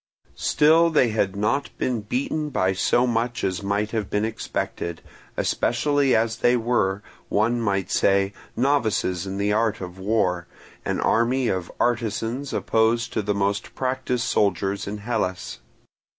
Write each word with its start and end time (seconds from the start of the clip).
Still 0.33 0.89
they 0.89 1.09
had 1.09 1.35
not 1.35 1.69
been 1.77 2.01
beaten 2.01 2.49
by 2.49 2.73
so 2.73 3.05
much 3.05 3.43
as 3.43 3.61
might 3.61 3.91
have 3.91 4.09
been 4.09 4.25
expected, 4.25 4.99
especially 5.37 6.15
as 6.15 6.37
they 6.37 6.57
were, 6.57 7.03
one 7.29 7.61
might 7.61 7.91
say, 7.91 8.33
novices 8.55 9.27
in 9.27 9.37
the 9.37 9.53
art 9.53 9.79
of 9.79 9.99
war, 9.99 10.47
an 10.85 10.99
army 10.99 11.49
of 11.49 11.71
artisans 11.79 12.51
opposed 12.51 13.13
to 13.13 13.21
the 13.21 13.35
most 13.35 13.75
practised 13.75 14.23
soldiers 14.25 14.87
in 14.87 14.97
Hellas. 14.97 15.59